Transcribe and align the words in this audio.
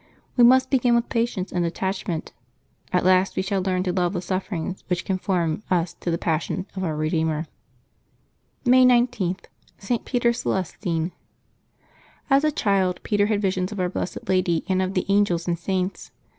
We 0.35 0.43
must 0.43 0.71
begin 0.71 0.95
with 0.95 1.09
patience 1.09 1.51
and 1.51 1.63
detachment. 1.63 2.33
At 2.91 3.05
last 3.05 3.35
we 3.35 3.43
shall 3.43 3.61
learn 3.61 3.83
to 3.83 3.93
love 3.93 4.13
the 4.13 4.21
sufferings 4.23 4.83
which 4.87 5.05
conform 5.05 5.61
us 5.69 5.93
to 5.99 6.09
the 6.09 6.17
Passion 6.17 6.65
of 6.75 6.83
our 6.83 6.95
Eedeemer. 6.97 7.45
May 8.65 8.83
19] 8.83 9.27
LIVES 9.27 9.37
OF 9.37 9.41
TEE 9.43 9.51
SAINTS 9.77 9.83
185 9.85 9.85
May 9.85 9.85
19.— 9.85 9.85
ST. 9.85 10.05
PETER 10.05 10.33
CELESTINE. 10.33 11.11
Hs 12.31 12.43
a 12.43 12.51
child, 12.51 13.03
Peter 13.03 13.27
had 13.27 13.43
visions 13.43 13.71
of 13.71 13.79
our 13.79 13.89
blessed 13.89 14.27
Lady, 14.27 14.63
and 14.67 14.81
of 14.81 14.95
the 14.95 15.05
angels 15.07 15.47
and 15.47 15.59
saints. 15.59 16.09